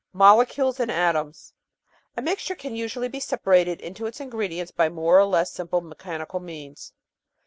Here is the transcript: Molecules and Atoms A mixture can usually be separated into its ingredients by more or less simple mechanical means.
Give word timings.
Molecules 0.13 0.79
and 0.79 0.89
Atoms 0.89 1.53
A 2.17 2.23
mixture 2.23 2.55
can 2.55 2.75
usually 2.75 3.07
be 3.07 3.19
separated 3.19 3.79
into 3.79 4.07
its 4.07 4.19
ingredients 4.19 4.71
by 4.71 4.89
more 4.89 5.19
or 5.19 5.25
less 5.25 5.51
simple 5.51 5.79
mechanical 5.81 6.39
means. 6.39 6.91